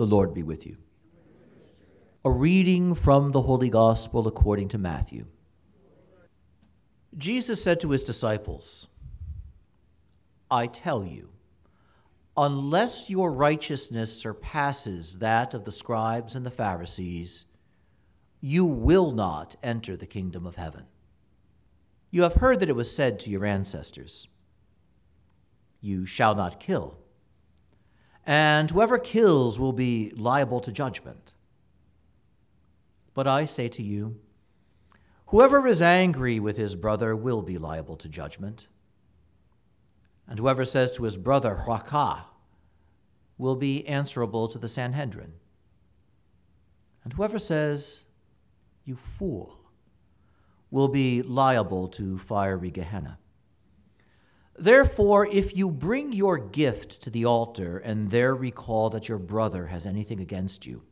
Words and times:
The 0.00 0.06
Lord 0.06 0.32
be 0.32 0.42
with 0.42 0.66
you. 0.66 0.78
A 2.24 2.30
reading 2.30 2.94
from 2.94 3.32
the 3.32 3.42
Holy 3.42 3.68
Gospel 3.68 4.26
according 4.26 4.68
to 4.68 4.78
Matthew. 4.78 5.26
Jesus 7.18 7.62
said 7.62 7.80
to 7.80 7.90
his 7.90 8.02
disciples, 8.02 8.88
I 10.50 10.68
tell 10.68 11.04
you, 11.04 11.32
unless 12.34 13.10
your 13.10 13.30
righteousness 13.30 14.18
surpasses 14.18 15.18
that 15.18 15.52
of 15.52 15.66
the 15.66 15.70
scribes 15.70 16.34
and 16.34 16.46
the 16.46 16.50
Pharisees, 16.50 17.44
you 18.40 18.64
will 18.64 19.10
not 19.10 19.54
enter 19.62 19.98
the 19.98 20.06
kingdom 20.06 20.46
of 20.46 20.56
heaven. 20.56 20.86
You 22.10 22.22
have 22.22 22.36
heard 22.36 22.60
that 22.60 22.70
it 22.70 22.74
was 22.74 22.90
said 22.90 23.18
to 23.18 23.30
your 23.30 23.44
ancestors, 23.44 24.28
You 25.82 26.06
shall 26.06 26.34
not 26.34 26.58
kill 26.58 26.99
and 28.26 28.70
whoever 28.70 28.98
kills 28.98 29.58
will 29.58 29.72
be 29.72 30.12
liable 30.16 30.60
to 30.60 30.72
judgment. 30.72 31.32
But 33.14 33.26
I 33.26 33.44
say 33.44 33.68
to 33.68 33.82
you, 33.82 34.20
whoever 35.26 35.66
is 35.66 35.82
angry 35.82 36.38
with 36.38 36.56
his 36.56 36.76
brother 36.76 37.16
will 37.16 37.42
be 37.42 37.58
liable 37.58 37.96
to 37.96 38.08
judgment. 38.08 38.66
And 40.28 40.38
whoever 40.38 40.64
says 40.64 40.92
to 40.92 41.04
his 41.04 41.16
brother, 41.16 41.64
Raca, 41.66 42.26
will 43.36 43.56
be 43.56 43.86
answerable 43.86 44.48
to 44.48 44.58
the 44.58 44.68
Sanhedrin. 44.68 45.32
And 47.02 47.12
whoever 47.12 47.38
says, 47.38 48.04
You 48.84 48.96
fool, 48.96 49.58
will 50.70 50.88
be 50.88 51.22
liable 51.22 51.88
to 51.88 52.18
fiery 52.18 52.70
Gehenna. 52.70 53.18
Therefore, 54.60 55.26
if 55.26 55.56
you 55.56 55.70
bring 55.70 56.12
your 56.12 56.36
gift 56.36 57.00
to 57.00 57.08
the 57.08 57.24
altar 57.24 57.78
and 57.78 58.10
there 58.10 58.34
recall 58.34 58.90
that 58.90 59.08
your 59.08 59.16
brother 59.18 59.68
has 59.68 59.86
anything 59.86 60.20
against 60.20 60.66
you, 60.66 60.82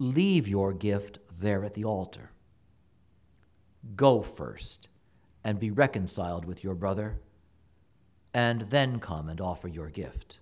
leave 0.00 0.48
your 0.48 0.72
gift 0.72 1.20
there 1.38 1.64
at 1.64 1.74
the 1.74 1.84
altar. 1.84 2.32
Go 3.94 4.22
first 4.22 4.88
and 5.44 5.60
be 5.60 5.70
reconciled 5.70 6.46
with 6.46 6.64
your 6.64 6.74
brother, 6.74 7.20
and 8.34 8.62
then 8.62 8.98
come 8.98 9.28
and 9.28 9.40
offer 9.40 9.68
your 9.68 9.88
gift. 9.88 10.40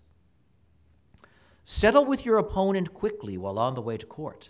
Settle 1.65 2.07
with 2.07 2.25
your 2.25 2.39
opponent 2.39 2.95
quickly 2.95 3.37
while 3.37 3.59
on 3.59 3.75
the 3.75 3.83
way 3.83 3.99
to 3.99 4.07
court. 4.07 4.49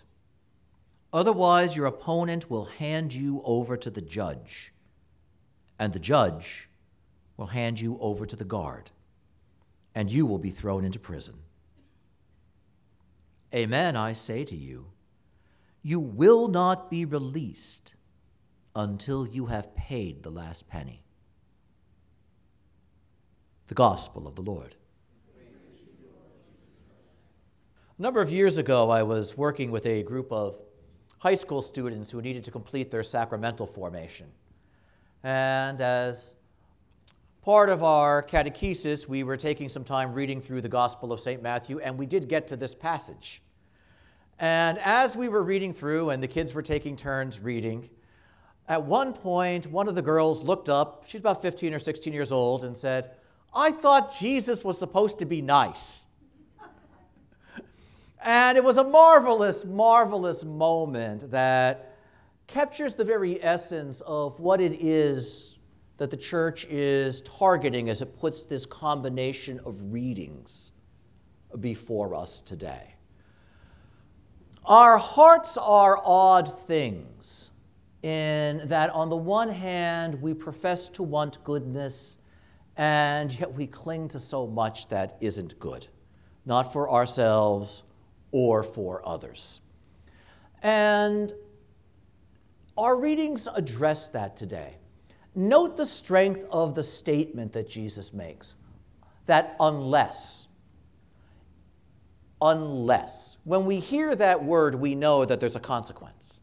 Otherwise, 1.11 1.75
your 1.75 1.85
opponent 1.85 2.49
will 2.49 2.65
hand 2.65 3.13
you 3.13 3.41
over 3.43 3.75
to 3.75 3.89
the 3.89 4.01
judge, 4.01 4.71
and 5.77 5.91
the 5.91 5.99
judge 5.99 6.69
will 7.37 7.47
hand 7.47 7.79
you 7.79 7.97
over 7.99 8.25
to 8.25 8.35
the 8.35 8.45
guard, 8.45 8.91
and 9.93 10.11
you 10.11 10.25
will 10.25 10.39
be 10.39 10.49
thrown 10.49 10.85
into 10.85 10.99
prison. 10.99 11.35
Amen, 13.53 13.95
I 13.95 14.13
say 14.13 14.43
to 14.45 14.55
you, 14.55 14.87
you 15.81 15.99
will 15.99 16.47
not 16.47 16.89
be 16.89 17.05
released 17.05 17.93
until 18.75 19.27
you 19.27 19.45
have 19.45 19.75
paid 19.75 20.23
the 20.23 20.31
last 20.31 20.67
penny. 20.67 21.03
The 23.67 23.75
Gospel 23.75 24.27
of 24.27 24.35
the 24.35 24.41
Lord. 24.41 24.75
A 27.97 28.01
number 28.01 28.21
of 28.21 28.29
years 28.29 28.57
ago, 28.57 28.89
I 28.89 29.03
was 29.03 29.37
working 29.37 29.71
with 29.71 29.85
a 29.85 30.03
group 30.03 30.31
of 30.31 30.59
high 31.19 31.35
school 31.35 31.61
students 31.61 32.11
who 32.11 32.21
needed 32.21 32.43
to 32.43 32.51
complete 32.51 32.91
their 32.91 33.03
sacramental 33.03 33.65
formation. 33.65 34.27
And 35.23 35.79
as 35.79 36.35
part 37.45 37.69
of 37.69 37.83
our 37.83 38.23
catechesis, 38.23 39.07
we 39.07 39.21
were 39.21 39.37
taking 39.37 39.69
some 39.69 39.83
time 39.83 40.13
reading 40.13 40.41
through 40.41 40.61
the 40.61 40.67
Gospel 40.67 41.13
of 41.13 41.19
St. 41.19 41.43
Matthew, 41.43 41.77
and 41.77 41.95
we 41.95 42.07
did 42.07 42.27
get 42.27 42.47
to 42.47 42.55
this 42.55 42.73
passage. 42.73 43.43
And 44.39 44.79
as 44.79 45.15
we 45.15 45.27
were 45.27 45.43
reading 45.43 45.71
through, 45.71 46.09
and 46.09 46.23
the 46.23 46.27
kids 46.27 46.55
were 46.55 46.63
taking 46.63 46.95
turns 46.95 47.39
reading, 47.39 47.87
at 48.67 48.83
one 48.83 49.13
point, 49.13 49.67
one 49.67 49.87
of 49.87 49.93
the 49.93 50.01
girls 50.01 50.41
looked 50.41 50.69
up, 50.69 51.03
she's 51.07 51.21
about 51.21 51.43
15 51.43 51.71
or 51.75 51.77
16 51.77 52.11
years 52.11 52.31
old, 52.31 52.63
and 52.63 52.75
said, 52.75 53.11
I 53.53 53.69
thought 53.69 54.17
Jesus 54.17 54.63
was 54.63 54.79
supposed 54.79 55.19
to 55.19 55.25
be 55.25 55.43
nice. 55.43 56.07
and 58.23 58.57
it 58.57 58.63
was 58.63 58.77
a 58.77 58.83
marvelous, 58.83 59.63
marvelous 59.63 60.43
moment 60.43 61.29
that 61.29 61.95
captures 62.47 62.95
the 62.95 63.05
very 63.05 63.39
essence 63.43 64.01
of 64.01 64.39
what 64.39 64.59
it 64.59 64.83
is 64.83 65.54
that 65.97 66.09
the 66.09 66.17
church 66.17 66.65
is 66.65 67.21
targeting 67.21 67.89
as 67.89 68.01
it 68.01 68.17
puts 68.17 68.43
this 68.43 68.65
combination 68.65 69.59
of 69.65 69.93
readings 69.93 70.71
before 71.59 72.13
us 72.13 72.41
today. 72.41 72.95
Our 74.65 74.97
hearts 74.97 75.57
are 75.57 76.01
odd 76.03 76.59
things 76.61 77.51
in 78.01 78.67
that, 78.67 78.89
on 78.91 79.09
the 79.09 79.15
one 79.15 79.49
hand, 79.49 80.21
we 80.21 80.33
profess 80.33 80.89
to 80.89 81.03
want 81.03 81.43
goodness, 81.43 82.17
and 82.75 83.37
yet 83.39 83.53
we 83.53 83.67
cling 83.67 84.07
to 84.09 84.19
so 84.19 84.45
much 84.45 84.89
that 84.89 85.17
isn't 85.21 85.57
good, 85.59 85.87
not 86.45 86.73
for 86.73 86.91
ourselves 86.91 87.83
or 88.31 88.63
for 88.63 89.07
others. 89.07 89.61
And 90.61 91.31
our 92.77 92.97
readings 92.97 93.47
address 93.53 94.09
that 94.09 94.35
today. 94.35 94.77
Note 95.35 95.75
the 95.75 95.85
strength 95.85 96.45
of 96.49 96.75
the 96.75 96.83
statement 96.83 97.53
that 97.53 97.69
Jesus 97.69 98.13
makes 98.13 98.55
that 99.25 99.55
unless, 99.59 100.47
unless, 102.41 103.37
when 103.43 103.65
we 103.65 103.79
hear 103.79 104.15
that 104.15 104.43
word, 104.43 104.75
we 104.75 104.95
know 104.95 105.25
that 105.25 105.39
there's 105.39 105.55
a 105.55 105.59
consequence. 105.61 106.41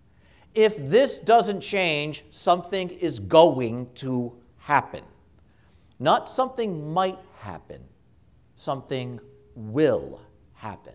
If 0.54 0.76
this 0.76 1.18
doesn't 1.18 1.60
change, 1.60 2.24
something 2.30 2.90
is 2.90 3.18
going 3.18 3.88
to 3.96 4.32
happen. 4.58 5.04
Not 5.98 6.28
something 6.28 6.92
might 6.92 7.18
happen, 7.38 7.80
something 8.56 9.20
will 9.54 10.20
happen. 10.54 10.94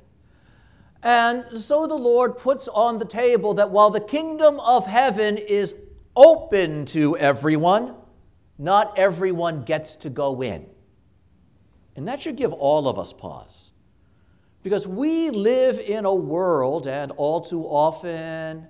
And 1.03 1.45
so 1.57 1.87
the 1.87 1.95
Lord 1.95 2.37
puts 2.37 2.67
on 2.67 2.97
the 2.97 3.05
table 3.05 3.53
that 3.55 3.69
while 3.69 3.89
the 3.89 4.01
kingdom 4.01 4.59
of 4.59 4.85
heaven 4.85 5.37
is 5.37 5.73
open 6.17 6.85
to 6.87 7.15
everyone, 7.17 7.93
not 8.57 8.97
everyone 8.97 9.63
gets 9.63 9.95
to 9.97 10.09
go 10.09 10.41
in. 10.41 10.65
And 11.95 12.07
that 12.07 12.19
should 12.19 12.35
give 12.35 12.51
all 12.51 12.89
of 12.89 12.97
us 12.97 13.13
pause. 13.13 13.71
Because 14.63 14.87
we 14.87 15.29
live 15.29 15.79
in 15.79 16.05
a 16.05 16.13
world, 16.13 16.87
and 16.87 17.11
all 17.11 17.39
too 17.39 17.63
often, 17.63 18.67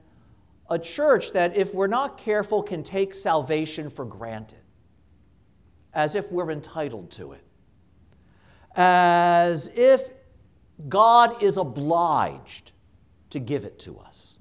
a 0.70 0.78
church 0.78 1.32
that, 1.32 1.56
if 1.56 1.74
we're 1.74 1.88
not 1.88 2.18
careful, 2.18 2.62
can 2.62 2.84
take 2.84 3.16
salvation 3.16 3.90
for 3.90 4.06
granted, 4.06 4.60
as 5.94 6.16
if 6.16 6.32
we're 6.32 6.52
entitled 6.52 7.10
to 7.12 7.32
it, 7.32 7.44
as 8.76 9.72
if 9.74 10.10
God 10.90 11.42
is 11.42 11.58
obliged 11.58 12.74
to 13.30 13.40
give 13.40 13.66
it 13.66 13.80
to 13.80 13.98
us. 13.98 14.37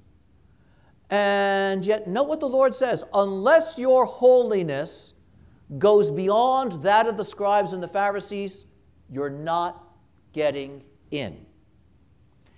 And 1.09 1.85
yet, 1.85 2.07
note 2.07 2.27
what 2.27 2.39
the 2.39 2.49
Lord 2.49 2.75
says 2.75 3.03
unless 3.13 3.77
your 3.77 4.05
holiness 4.05 5.13
goes 5.77 6.11
beyond 6.11 6.83
that 6.83 7.07
of 7.07 7.17
the 7.17 7.25
scribes 7.25 7.73
and 7.73 7.81
the 7.81 7.87
Pharisees, 7.87 8.65
you're 9.09 9.29
not 9.29 9.83
getting 10.33 10.83
in. 11.11 11.45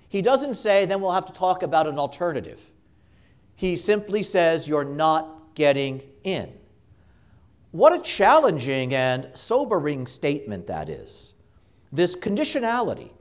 He 0.07 0.21
doesn't 0.21 0.55
say, 0.55 0.85
then 0.85 1.01
we'll 1.01 1.11
have 1.11 1.27
to 1.27 1.33
talk 1.33 1.61
about 1.61 1.88
an 1.88 1.99
alternative. 1.99 2.71
He 3.55 3.77
simply 3.77 4.23
says, 4.23 4.67
you're 4.67 4.83
not 4.83 5.53
getting 5.53 6.01
in. 6.23 6.51
What 7.71 7.93
a 7.93 8.01
challenging 8.01 8.95
and 8.95 9.29
sobering 9.33 10.07
statement 10.07 10.65
that 10.67 10.89
is. 10.89 11.35
This 11.91 12.15
conditionality 12.15 13.11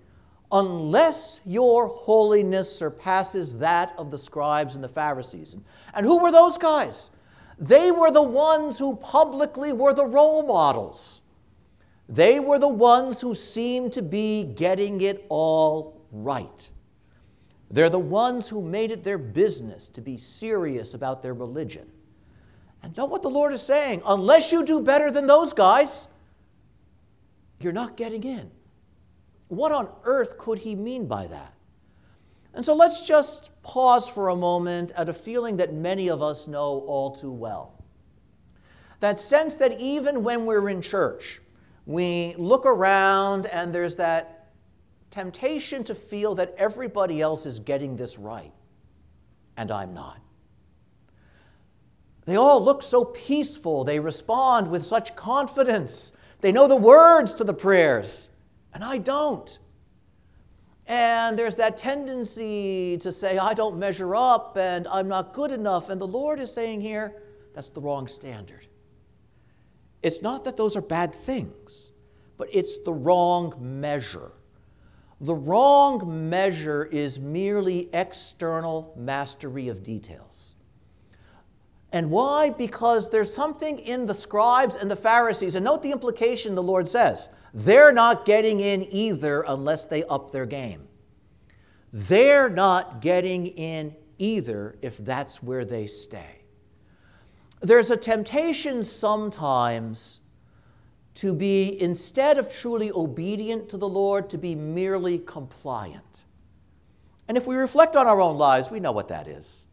unless 0.50 1.40
your 1.44 1.88
holiness 1.88 2.74
surpasses 2.74 3.58
that 3.58 3.94
of 3.98 4.10
the 4.10 4.18
scribes 4.18 4.74
and 4.74 4.82
the 4.82 4.88
Pharisees. 4.88 5.56
And 5.94 6.06
who 6.06 6.22
were 6.22 6.32
those 6.32 6.56
guys? 6.56 7.10
They 7.58 7.90
were 7.90 8.10
the 8.10 8.22
ones 8.22 8.78
who 8.78 8.96
publicly 8.96 9.72
were 9.72 9.92
the 9.92 10.06
role 10.06 10.46
models. 10.46 11.20
They 12.08 12.40
were 12.40 12.58
the 12.58 12.68
ones 12.68 13.20
who 13.20 13.34
seemed 13.34 13.92
to 13.94 14.02
be 14.02 14.44
getting 14.44 15.00
it 15.02 15.26
all 15.28 16.00
right. 16.10 16.70
They're 17.70 17.90
the 17.90 17.98
ones 17.98 18.48
who 18.48 18.62
made 18.62 18.90
it 18.90 19.04
their 19.04 19.18
business 19.18 19.88
to 19.88 20.00
be 20.00 20.16
serious 20.16 20.94
about 20.94 21.22
their 21.22 21.34
religion. 21.34 21.86
And 22.82 22.96
know 22.96 23.04
what 23.04 23.22
the 23.22 23.28
Lord 23.28 23.52
is 23.52 23.60
saying 23.60 24.02
unless 24.06 24.52
you 24.52 24.64
do 24.64 24.80
better 24.80 25.10
than 25.10 25.26
those 25.26 25.52
guys, 25.52 26.06
you're 27.60 27.72
not 27.72 27.96
getting 27.96 28.22
in. 28.22 28.50
What 29.48 29.72
on 29.72 29.88
earth 30.04 30.38
could 30.38 30.58
he 30.58 30.74
mean 30.74 31.06
by 31.06 31.26
that? 31.26 31.54
And 32.54 32.64
so 32.64 32.74
let's 32.74 33.06
just 33.06 33.50
pause 33.62 34.08
for 34.08 34.28
a 34.28 34.36
moment 34.36 34.92
at 34.92 35.08
a 35.08 35.14
feeling 35.14 35.56
that 35.58 35.72
many 35.72 36.08
of 36.08 36.22
us 36.22 36.46
know 36.46 36.80
all 36.86 37.10
too 37.10 37.32
well. 37.32 37.74
That 39.00 39.20
sense 39.20 39.54
that 39.56 39.80
even 39.80 40.24
when 40.24 40.44
we're 40.44 40.68
in 40.68 40.82
church, 40.82 41.40
we 41.86 42.34
look 42.36 42.66
around 42.66 43.46
and 43.46 43.74
there's 43.74 43.96
that 43.96 44.50
temptation 45.10 45.84
to 45.84 45.94
feel 45.94 46.34
that 46.34 46.54
everybody 46.58 47.20
else 47.20 47.46
is 47.46 47.60
getting 47.60 47.96
this 47.96 48.18
right, 48.18 48.52
and 49.56 49.70
I'm 49.70 49.94
not. 49.94 50.18
They 52.26 52.36
all 52.36 52.62
look 52.62 52.82
so 52.82 53.06
peaceful. 53.06 53.84
They 53.84 54.00
respond 54.00 54.70
with 54.70 54.84
such 54.84 55.16
confidence. 55.16 56.12
They 56.42 56.52
know 56.52 56.68
the 56.68 56.76
words 56.76 57.32
to 57.34 57.44
the 57.44 57.54
prayers, 57.54 58.27
and 58.72 58.84
I 58.84 58.98
don't. 58.98 59.58
And 60.86 61.38
there's 61.38 61.56
that 61.56 61.76
tendency 61.76 62.96
to 62.98 63.12
say, 63.12 63.36
I 63.36 63.52
don't 63.52 63.78
measure 63.78 64.16
up 64.16 64.56
and 64.56 64.88
I'm 64.88 65.06
not 65.06 65.34
good 65.34 65.52
enough. 65.52 65.90
And 65.90 66.00
the 66.00 66.06
Lord 66.06 66.40
is 66.40 66.52
saying 66.52 66.80
here, 66.80 67.22
that's 67.54 67.68
the 67.68 67.80
wrong 67.80 68.08
standard. 68.08 68.66
It's 70.02 70.22
not 70.22 70.44
that 70.44 70.56
those 70.56 70.76
are 70.76 70.80
bad 70.80 71.14
things, 71.14 71.92
but 72.38 72.48
it's 72.52 72.78
the 72.78 72.92
wrong 72.92 73.54
measure. 73.60 74.32
The 75.20 75.34
wrong 75.34 76.30
measure 76.30 76.84
is 76.84 77.18
merely 77.18 77.90
external 77.92 78.94
mastery 78.96 79.68
of 79.68 79.82
details. 79.82 80.54
And 81.92 82.10
why? 82.10 82.50
Because 82.50 83.10
there's 83.10 83.32
something 83.32 83.78
in 83.78 84.06
the 84.06 84.14
scribes 84.14 84.76
and 84.76 84.90
the 84.90 84.96
Pharisees. 84.96 85.54
And 85.54 85.64
note 85.64 85.82
the 85.82 85.90
implication 85.90 86.54
the 86.54 86.62
Lord 86.62 86.86
says 86.86 87.28
they're 87.54 87.92
not 87.92 88.24
getting 88.24 88.60
in 88.60 88.86
either 88.92 89.42
unless 89.42 89.86
they 89.86 90.04
up 90.04 90.30
their 90.30 90.46
game. 90.46 90.88
They're 91.92 92.50
not 92.50 93.00
getting 93.00 93.46
in 93.46 93.94
either 94.18 94.76
if 94.82 94.98
that's 94.98 95.42
where 95.42 95.64
they 95.64 95.86
stay. 95.86 96.42
There's 97.60 97.90
a 97.90 97.96
temptation 97.96 98.84
sometimes 98.84 100.20
to 101.14 101.32
be, 101.32 101.80
instead 101.82 102.38
of 102.38 102.48
truly 102.48 102.92
obedient 102.92 103.68
to 103.70 103.76
the 103.76 103.88
Lord, 103.88 104.30
to 104.30 104.38
be 104.38 104.54
merely 104.54 105.18
compliant. 105.18 106.24
And 107.26 107.36
if 107.36 107.46
we 107.46 107.56
reflect 107.56 107.96
on 107.96 108.06
our 108.06 108.20
own 108.20 108.38
lives, 108.38 108.70
we 108.70 108.78
know 108.78 108.92
what 108.92 109.08
that 109.08 109.26
is. 109.26 109.66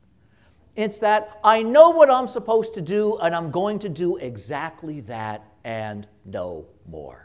It's 0.76 0.98
that 1.00 1.40
I 1.44 1.62
know 1.62 1.92
what 1.92 2.10
I'm 2.10 2.28
supposed 2.28 2.74
to 2.74 2.82
do, 2.82 3.18
and 3.18 3.36
I'm 3.36 3.52
going 3.52 3.80
to 3.80 3.90
do 3.90 4.18
exactly 4.18 5.02
that 5.02 5.46
and 5.64 6.08
no 6.26 6.66
more. 6.88 7.25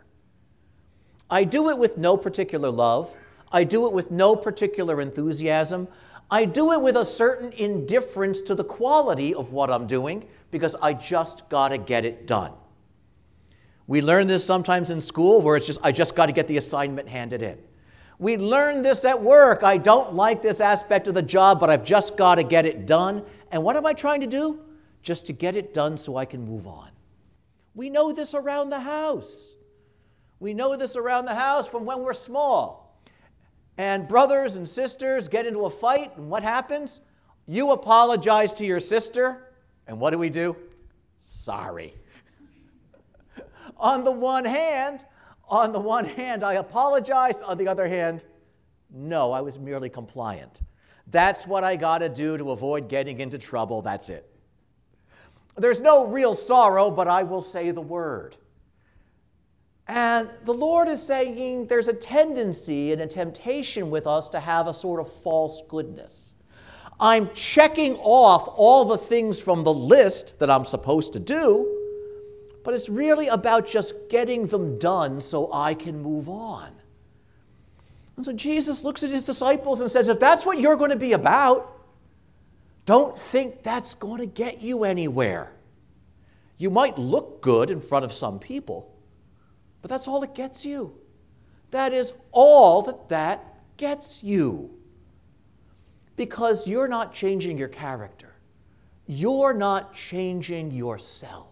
I 1.31 1.45
do 1.45 1.71
it 1.71 1.79
with 1.79 1.97
no 1.97 2.17
particular 2.17 2.71
love. 2.71 3.11
I 3.53 3.65
do 3.65 3.87
it 3.87 3.93
with 3.93 4.11
no 4.11 4.35
particular 4.35 5.01
enthusiasm. 5.01 5.89
I 6.31 6.45
do 6.45 6.73
it 6.73 6.81
with 6.81 6.97
a 6.97 7.05
certain 7.05 7.53
indifference 7.53 8.41
to 8.43 8.55
the 8.55 8.65
quality 8.65 9.35
of 9.35 9.53
what 9.53 9.71
I'm 9.71 9.87
doing 9.87 10.27
because 10.51 10.77
I 10.81 10.95
just 10.95 11.49
got 11.49 11.69
to 11.69 11.79
get 11.79 12.05
it 12.05 12.27
done. 12.27 12.53
We 13.87 14.01
learn 14.01 14.29
this 14.29 14.45
sometimes 14.45 14.91
in 14.91 15.01
school 15.01 15.41
where 15.41 15.57
it's 15.57 15.67
just, 15.67 15.81
I 15.83 15.91
just 15.91 16.15
got 16.15 16.27
to 16.27 16.33
get 16.33 16.47
the 16.47 16.57
assignment 16.57 17.09
handed 17.09 17.43
in. 17.43 17.59
We 18.21 18.37
learn 18.37 18.83
this 18.83 19.05
at 19.05 19.21
work. 19.21 19.63
I 19.65 19.79
don't 19.79 20.15
like 20.15 20.43
this 20.43 20.61
aspect 20.61 21.09
of 21.09 21.15
the 21.15 21.23
job, 21.23 21.59
but 21.59 21.71
I've 21.71 21.85
just 21.85 22.17
got 22.17 22.37
to 22.37 22.45
get 22.45 22.67
it 22.67 22.87
done. 22.87 23.25
And 23.51 23.65
what 23.65 23.77
am 23.77 23.87
I 23.87 23.93
trying 23.93 24.21
to 24.21 24.27
do? 24.27 24.61
Just 25.03 25.27
to 25.27 25.33
get 25.33 25.57
it 25.57 25.75
done 25.75 25.97
so 25.97 26.17
I 26.17 26.25
can 26.25 26.45
move 26.45 26.67
on. 26.67 26.91
We 27.75 27.91
know 27.91 28.13
this 28.13 28.35
around 28.35 28.71
the 28.71 28.81
house. 28.81 29.57
We 30.41 30.55
know 30.55 30.75
this 30.75 30.97
around 30.97 31.27
the 31.27 31.35
house 31.35 31.69
from 31.69 31.85
when 31.85 32.01
we're 32.01 32.15
small. 32.15 32.99
And 33.77 34.09
brothers 34.09 34.57
and 34.57 34.69
sisters 34.69 35.29
get 35.29 35.47
into 35.47 35.61
a 35.61 35.71
fight, 35.71 36.17
and 36.17 36.29
what 36.29 36.43
happens? 36.43 37.01
You 37.47 37.71
apologize 37.71 38.53
to 38.55 38.67
your 38.67 38.81
sister, 38.81 39.53
and 39.87 40.01
what 40.01 40.11
do 40.11 40.19
we 40.19 40.31
do? 40.31 40.57
Sorry. 41.21 41.95
on 43.77 44.05
the 44.05 44.11
one 44.11 44.45
hand, 44.45 45.05
on 45.49 45.73
the 45.73 45.81
one 45.81 46.05
hand, 46.05 46.43
I 46.43 46.55
apologized. 46.55 47.43
On 47.43 47.59
the 47.59 47.69
other 47.69 47.89
hand, 47.89 48.25
no, 48.93 49.33
I 49.33 49.41
was 49.41 49.59
merely 49.59 49.89
compliant. 49.89 50.63
That's 51.09 51.47
what 51.47 51.65
I 51.65 51.77
got 51.77 51.99
to 51.99 52.09
do 52.09 52.39
to 52.39 52.53
avoid 52.53 52.89
getting 52.89 53.21
into 53.21 53.37
trouble. 53.37 53.83
That's 53.83 54.09
it. 54.09 54.31
There's 55.57 55.81
no 55.81 56.07
real 56.07 56.35
sorrow, 56.35 56.91
but 56.91 57.09
I 57.09 57.25
will 57.25 57.41
say 57.41 57.71
the 57.73 57.81
word. 57.81 58.37
And 59.91 60.31
the 60.45 60.55
Lord 60.55 60.87
is 60.87 61.03
saying 61.03 61.67
there's 61.67 61.89
a 61.89 61.93
tendency 61.93 62.93
and 62.93 63.03
a 63.03 63.09
temptation 63.09 63.91
with 63.91 64.07
us 64.07 64.29
to 64.29 64.39
have 64.39 64.69
a 64.69 64.73
sort 64.73 65.01
of 65.01 65.13
false 65.13 65.65
goodness. 65.69 66.37
I'm 67.01 67.29
checking 67.35 67.97
off 67.97 68.49
all 68.55 68.85
the 68.85 68.97
things 68.97 69.41
from 69.41 69.65
the 69.65 69.75
list 69.75 70.39
that 70.39 70.49
I'm 70.49 70.65
supposed 70.65 71.15
to 71.15 71.19
do, 71.19 71.77
but 72.63 72.73
it's 72.73 72.89
really 72.89 73.27
about 73.27 73.67
just 73.67 73.95
getting 74.09 74.47
them 74.47 74.79
done 74.79 75.21
so 75.21 75.53
I 75.53 75.75
can 75.75 76.01
move 76.01 76.29
on. 76.29 76.71
And 78.15 78.25
so 78.25 78.33
Jesus 78.33 78.85
looks 78.85 79.03
at 79.03 79.11
his 79.11 79.25
disciples 79.25 79.81
and 79.81 79.91
says, 79.91 80.07
If 80.07 80.21
that's 80.21 80.47
what 80.47 80.61
you're 80.61 80.77
going 80.77 80.91
to 80.91 80.97
be 80.97 81.15
about, 81.15 81.81
don't 82.87 83.19
think 83.19 83.65
that's 83.65 83.95
going 83.95 84.21
to 84.21 84.27
get 84.27 84.63
you 84.63 84.85
anywhere. 84.85 85.51
You 86.59 86.71
might 86.71 86.97
look 86.97 87.43
good 87.43 87.73
in 87.73 87.81
front 87.81 88.05
of 88.05 88.13
some 88.13 88.39
people, 88.39 88.90
but 89.83 89.89
that's 89.89 90.09
all 90.09 90.23
it 90.23 90.35
gets 90.35 90.65
you. 90.65 90.95
That 91.71 91.93
is 91.93 92.13
all 92.33 92.83
that 92.83 93.09
that 93.09 93.55
gets 93.77 94.23
you. 94.23 94.71
Because 96.17 96.67
you're 96.67 96.89
not 96.89 97.15
changing 97.15 97.57
your 97.57 97.69
character, 97.69 98.35
you're 99.07 99.55
not 99.55 99.95
changing 99.95 100.71
yourself 100.71 101.51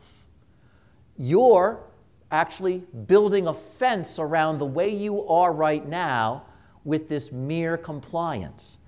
you're 1.18 1.80
actually 2.30 2.78
building 3.06 3.48
a 3.48 3.54
fence 3.54 4.18
around 4.18 4.58
the 4.58 4.66
way 4.66 4.88
you 4.88 5.26
are 5.26 5.52
right 5.52 5.86
now 5.86 6.44
with 6.84 7.08
this 7.08 7.32
mere 7.32 7.76
compliance. 7.76 8.78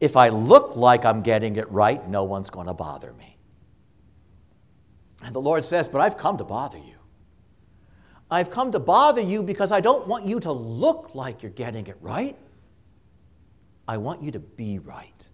If 0.00 0.16
I 0.16 0.28
look 0.28 0.76
like 0.76 1.04
I'm 1.04 1.22
getting 1.22 1.56
it 1.56 1.70
right, 1.70 2.08
no 2.08 2.22
one's 2.22 2.48
going 2.48 2.68
to 2.68 2.74
bother 2.74 3.12
me. 3.14 3.36
And 5.22 5.34
the 5.34 5.40
Lord 5.40 5.64
says, 5.64 5.88
But 5.88 6.00
I've 6.00 6.16
come 6.16 6.38
to 6.38 6.44
bother 6.44 6.78
you. 6.78 6.97
I've 8.30 8.50
come 8.50 8.72
to 8.72 8.78
bother 8.78 9.22
you 9.22 9.42
because 9.42 9.72
I 9.72 9.80
don't 9.80 10.06
want 10.06 10.26
you 10.26 10.38
to 10.40 10.52
look 10.52 11.14
like 11.14 11.42
you're 11.42 11.52
getting 11.52 11.86
it 11.86 11.96
right. 12.00 12.36
I 13.86 13.96
want 13.96 14.22
you 14.22 14.30
to 14.32 14.38
be 14.38 14.78
right. 14.78 15.26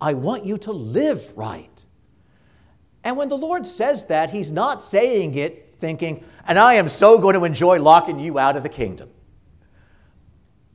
I 0.00 0.14
want 0.14 0.44
you 0.44 0.58
to 0.58 0.72
live 0.72 1.36
right. 1.36 1.84
And 3.02 3.16
when 3.16 3.28
the 3.28 3.36
Lord 3.36 3.66
says 3.66 4.04
that, 4.06 4.30
He's 4.30 4.52
not 4.52 4.82
saying 4.82 5.34
it 5.34 5.76
thinking, 5.80 6.24
and 6.46 6.58
I 6.58 6.74
am 6.74 6.88
so 6.88 7.18
going 7.18 7.34
to 7.34 7.44
enjoy 7.44 7.80
locking 7.80 8.18
you 8.18 8.38
out 8.38 8.56
of 8.56 8.62
the 8.62 8.68
kingdom. 8.68 9.10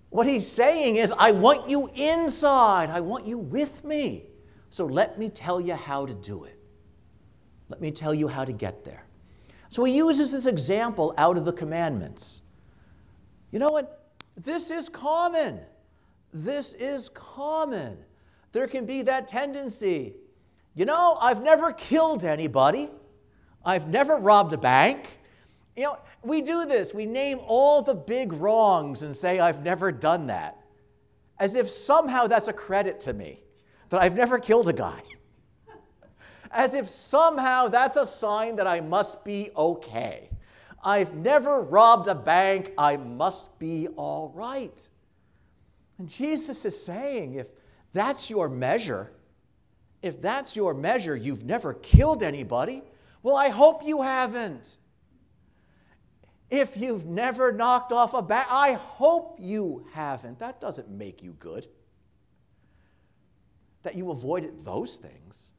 What 0.10 0.28
He's 0.28 0.48
saying 0.48 0.98
is, 0.98 1.14
I 1.18 1.32
want 1.32 1.70
you 1.70 1.90
inside, 1.96 2.90
I 2.90 3.00
want 3.00 3.26
you 3.26 3.38
with 3.38 3.84
me. 3.86 4.26
So 4.70 4.86
let 4.86 5.18
me 5.18 5.30
tell 5.30 5.62
you 5.62 5.76
how 5.76 6.06
to 6.06 6.14
do 6.14 6.44
it. 6.44 6.58
Let 7.70 7.80
me 7.80 7.92
tell 7.92 8.14
you 8.14 8.28
how 8.28 8.44
to 8.44 8.52
get 8.52 8.84
there. 8.84 9.06
So 9.72 9.84
he 9.84 9.96
uses 9.96 10.32
this 10.32 10.46
example 10.46 11.16
out 11.18 11.38
of 11.38 11.46
the 11.46 11.54
commandments. 11.54 12.44
You 13.52 13.58
know 13.58 13.72
what? 13.72 14.12
This 14.38 14.70
is 14.70 14.88
common. 14.88 15.60
This 16.32 16.74
is 16.74 17.10
common. 17.10 17.98
There 18.52 18.68
can 18.68 18.86
be 18.86 19.02
that 19.02 19.28
tendency 19.28 20.14
you 20.74 20.86
know, 20.86 21.18
I've 21.20 21.42
never 21.42 21.74
killed 21.74 22.24
anybody. 22.24 22.90
I've 23.66 23.88
never 23.88 24.18
robbed 24.18 24.54
a 24.54 24.58
bank. 24.58 25.06
You 25.76 25.84
know, 25.84 25.98
we 26.24 26.42
do 26.42 26.66
this. 26.66 26.94
We 26.94 27.06
name 27.06 27.40
all 27.46 27.82
the 27.82 27.94
big 27.94 28.34
wrongs 28.34 29.02
and 29.02 29.16
say, 29.16 29.40
I've 29.40 29.64
never 29.64 29.92
done 29.92 30.28
that. 30.28 30.58
As 31.40 31.56
if 31.56 31.70
somehow 31.70 32.28
that's 32.28 32.48
a 32.48 32.54
credit 32.54 33.00
to 33.02 33.14
me, 33.14 33.42
that 33.90 34.02
I've 34.02 34.16
never 34.16 34.40
killed 34.40 34.70
a 34.70 34.74
guy. 34.74 35.02
As 36.52 36.74
if 36.74 36.90
somehow 36.90 37.68
that's 37.68 37.96
a 37.96 38.06
sign 38.06 38.58
that 38.58 38.68
I 38.68 38.82
must 38.82 39.24
be 39.24 39.52
okay. 39.56 40.30
I've 40.84 41.14
never 41.14 41.62
robbed 41.62 42.08
a 42.08 42.16
bank. 42.16 42.74
I 42.78 42.98
must 42.98 43.58
be 43.60 43.88
all 43.96 44.32
right. 44.36 44.88
And 45.98 46.10
Jesus 46.10 46.66
is 46.66 46.84
saying, 46.84 47.36
if 47.36 47.48
that's 47.94 48.30
your 48.30 48.50
measure, 48.50 49.12
if 50.02 50.22
that's 50.22 50.56
your 50.56 50.74
measure, 50.74 51.16
you've 51.16 51.46
never 51.46 51.76
killed 51.76 52.24
anybody. 52.24 52.82
Well, 53.22 53.36
I 53.36 53.50
hope 53.50 53.86
you 53.86 54.02
haven't. 54.02 54.78
If 56.50 56.76
you've 56.76 57.06
never 57.06 57.52
knocked 57.52 57.92
off 57.92 58.14
a 58.14 58.22
bat, 58.22 58.48
I 58.50 58.74
hope 58.74 59.38
you 59.40 59.86
haven't. 59.94 60.40
That 60.40 60.60
doesn't 60.60 60.90
make 60.90 61.24
you 61.24 61.34
good. 61.34 61.68
That 63.84 63.96
you 63.96 64.12
avoided 64.12 64.66
those 64.66 64.98
things. 64.98 65.54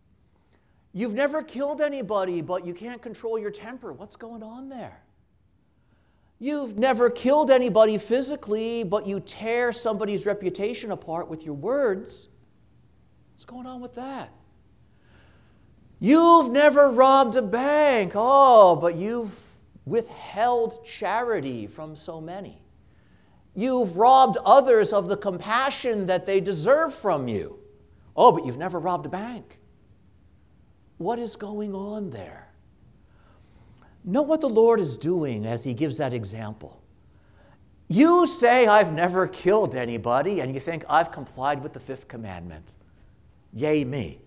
You've 0.93 1.15
never 1.15 1.43
killed 1.43 1.81
anybody, 1.81 2.43
but 2.43 2.67
you 2.67 2.75
can't 2.75 3.01
control 3.01 3.39
your 3.39 3.51
temper. 3.51 3.93
What's 3.93 4.17
going 4.17 4.43
on 4.43 4.69
there? 4.69 5.03
You've 6.39 6.77
never 6.77 7.09
killed 7.09 7.51
anybody 7.51 7.99
physically, 7.99 8.83
but 8.83 9.07
you 9.07 9.21
tear 9.21 9.73
somebody's 9.73 10.27
reputation 10.27 10.91
apart 10.91 11.29
with 11.29 11.45
your 11.45 11.55
words. 11.55 12.29
What's 13.33 13.45
going 13.45 13.67
on 13.67 13.81
with 13.81 13.95
that? 13.95 14.33
You've 16.01 16.51
never 16.51 16.91
robbed 16.91 17.37
a 17.37 17.43
bank. 17.43 18.13
Oh, 18.17 18.75
but 18.75 18.97
you've 18.97 19.39
withheld 19.87 20.85
charity 20.85 21.67
from 21.67 21.97
so 21.97 22.21
many. 22.21 22.61
You've 23.55 23.97
robbed 23.97 24.37
others 24.45 24.93
of 24.93 25.09
the 25.09 25.17
compassion 25.17 26.07
that 26.07 26.27
they 26.27 26.41
deserve 26.41 26.93
from 26.93 27.29
you. 27.29 27.61
Oh, 28.17 28.33
but 28.33 28.45
you've 28.45 28.59
never 28.59 28.79
robbed 28.81 29.07
a 29.07 29.11
bank. 29.11 29.61
What 31.03 31.19
is 31.19 31.35
going 31.35 31.75
on 31.75 32.11
there? 32.11 32.49
Know 34.05 34.23
what 34.23 34.41
the 34.41 34.49
Lord 34.49 34.79
is 34.79 34.97
doing 34.97 35.45
as 35.47 35.65
He 35.65 35.75
gives 35.75 35.97
that 35.97 36.13
example. 36.13 36.81
You 37.89 38.29
say, 38.29 38.69
I've 38.69 38.93
never 38.93 39.27
killed 39.27 39.75
anybody, 39.75 40.41
and 40.41 40.55
you 40.55 40.61
think, 40.61 40.85
I've 40.89 41.11
complied 41.11 41.61
with 41.61 41.73
the 41.73 41.81
fifth 41.81 42.07
commandment. 42.07 42.75
Yay, 43.53 43.85
me. 43.85 44.21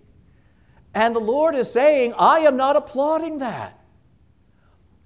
And 0.94 1.16
the 1.16 1.20
Lord 1.20 1.56
is 1.56 1.72
saying, 1.72 2.14
I 2.20 2.40
am 2.40 2.58
not 2.58 2.76
applauding 2.76 3.38
that. 3.38 3.80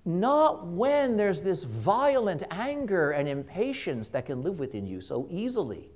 Not 0.06 0.66
when 0.66 1.18
there's 1.18 1.44
this 1.44 1.66
violent 1.66 2.42
anger 2.50 3.12
and 3.12 3.30
impatience 3.30 4.10
that 4.10 4.26
can 4.26 4.42
live 4.42 4.60
within 4.60 4.88
you 4.88 5.02
so 5.02 5.28
easily 5.30 5.92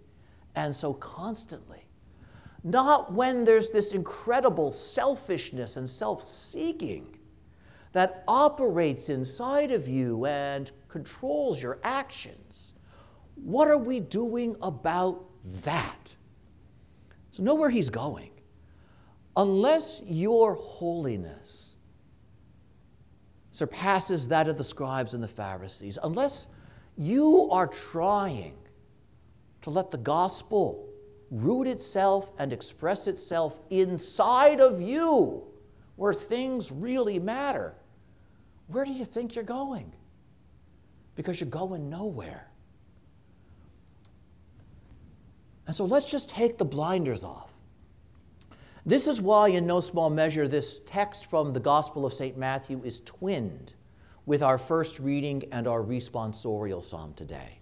and 0.54 0.76
so 0.76 0.94
constantly. 0.94 1.84
Not 2.64 3.12
when 3.12 3.44
there's 3.44 3.70
this 3.70 3.92
incredible 3.92 4.72
selfishness 4.72 5.76
and 5.76 5.90
self 5.90 6.24
seeking 6.24 7.18
that 7.92 8.24
operates 8.28 9.10
inside 9.10 9.72
of 9.72 9.88
you 9.88 10.26
and 10.26 10.72
controls 10.88 11.62
your 11.62 11.80
actions. 11.84 12.74
What 13.36 13.68
are 13.68 13.78
we 13.78 14.00
doing 14.00 14.56
about 14.62 15.26
that? 15.64 16.16
So, 17.32 17.44
know 17.44 17.56
where 17.56 17.70
he's 17.70 17.90
going. 17.90 18.32
Unless 19.36 20.02
your 20.06 20.56
holiness 20.56 21.76
surpasses 23.52 24.28
that 24.30 24.48
of 24.48 24.58
the 24.58 24.64
scribes 24.64 25.14
and 25.14 25.24
the 25.24 25.28
Pharisees, 25.28 25.98
unless 26.02 26.48
you 26.96 27.50
are 27.52 27.68
trying 27.68 28.56
to 29.64 29.70
let 29.70 29.92
the 29.92 29.98
gospel 29.98 30.93
root 31.34 31.68
itself 31.68 32.32
and 32.38 32.54
express 32.54 33.08
itself 33.08 33.60
inside 33.70 34.62
of 34.62 34.80
you, 34.82 35.44
where 35.96 36.14
things 36.14 36.72
really 36.72 37.18
matter, 37.20 37.74
where 38.68 38.86
do 38.86 38.92
you 38.92 39.04
think 39.06 39.36
you're 39.36 39.44
going? 39.44 39.92
Because 41.16 41.40
you're 41.40 41.50
going 41.50 41.90
nowhere. 41.90 42.48
And 45.66 45.76
so 45.76 45.86
let's 45.86 46.10
just 46.10 46.30
take 46.30 46.58
the 46.58 46.66
blinders 46.66 47.24
off. 47.24 47.50
This 48.86 49.08
is 49.08 49.22
why, 49.22 49.50
in 49.50 49.66
no 49.66 49.80
small 49.80 50.10
measure, 50.10 50.48
this 50.48 50.82
text 50.86 51.26
from 51.28 51.54
the 51.54 51.60
Gospel 51.60 52.06
of 52.06 52.14
St. 52.14 52.38
Matthew 52.38 52.82
is 52.84 53.00
twinned 53.06 53.74
with 54.26 54.44
our 54.44 54.58
first 54.58 55.00
reading 55.00 55.44
and 55.52 55.68
our 55.68 55.82
responsorial 55.82 56.84
psalm 56.84 57.14
today, 57.14 57.60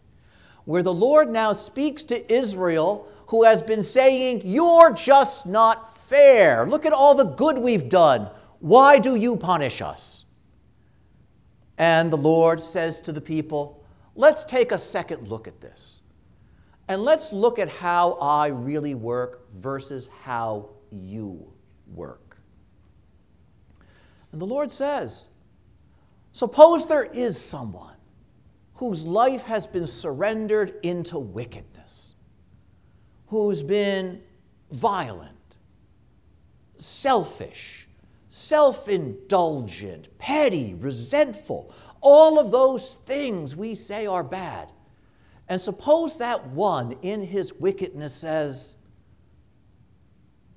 where 0.72 0.84
the 0.84 0.94
Lord 0.94 1.30
now 1.30 1.52
speaks 1.52 2.02
to 2.06 2.34
Israel, 2.34 3.06
who 3.28 3.44
has 3.44 3.62
been 3.62 3.84
saying, 3.84 4.44
You're 4.46 4.94
just 4.94 5.46
not 5.46 5.98
fair. 5.98 6.66
Look 6.66 6.86
at 6.86 6.94
all 6.94 7.14
the 7.14 7.26
good 7.26 7.58
we've 7.58 7.90
done. 7.90 8.30
Why 8.60 8.98
do 8.98 9.16
you 9.16 9.36
punish 9.36 9.82
us? 9.82 10.24
And 11.78 12.10
the 12.10 12.16
Lord 12.16 12.64
says 12.64 13.02
to 13.02 13.12
the 13.12 13.20
people, 13.20 13.84
Let's 14.16 14.46
take 14.46 14.72
a 14.72 14.78
second 14.78 15.28
look 15.28 15.46
at 15.46 15.60
this. 15.60 16.04
And 16.88 17.04
let's 17.04 17.34
look 17.34 17.60
at 17.60 17.68
how 17.68 18.14
I 18.14 18.48
really 18.48 18.96
work 18.96 19.52
versus 19.54 20.10
how 20.22 20.70
you 20.90 21.52
work. 21.94 22.38
And 24.32 24.40
the 24.40 24.48
Lord 24.48 24.72
says, 24.72 25.28
Suppose 26.32 26.86
there 26.86 27.04
is 27.04 27.38
someone 27.38 27.92
whose 28.82 29.06
life 29.06 29.44
has 29.44 29.68
been 29.68 29.86
surrendered 29.86 30.74
into 30.82 31.20
wickedness, 31.20 32.16
who's 33.28 33.62
been 33.62 34.20
violent, 34.72 35.58
selfish, 36.78 37.88
self 38.28 38.90
indulgent, 38.90 40.08
petty, 40.18 40.74
resentful, 40.74 41.72
all 42.02 42.40
of 42.40 42.50
those 42.50 42.96
things 43.06 43.56
we 43.56 43.76
say 43.76 44.08
are 44.08 44.24
bad. 44.24 44.72
And 45.48 45.62
suppose 45.62 46.18
that 46.18 46.48
one 46.48 46.94
in 47.04 47.22
his 47.22 47.54
wickedness 47.54 48.16
says, 48.16 48.78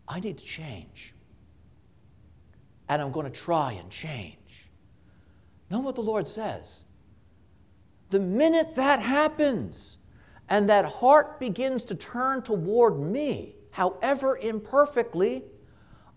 I 0.09 0.19
need 0.21 0.39
to 0.39 0.45
change. 0.47 1.15
And 2.89 3.03
I'm 3.03 3.13
going 3.13 3.31
to 3.31 3.39
try 3.39 3.73
and 3.73 3.91
change. 3.91 4.71
Know 5.69 5.81
what 5.81 5.95
the 5.95 6.01
Lord 6.01 6.27
says? 6.27 6.84
The 8.15 8.21
minute 8.21 8.77
that 8.77 9.01
happens 9.01 9.99
and 10.49 10.69
that 10.69 10.85
heart 10.85 11.41
begins 11.41 11.83
to 11.87 11.97
turn 11.97 12.43
toward 12.43 12.97
me, 12.97 13.57
however 13.73 14.37
imperfectly, 14.37 15.43